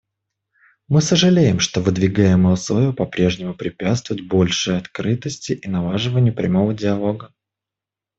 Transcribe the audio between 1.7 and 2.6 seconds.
выдвигаемые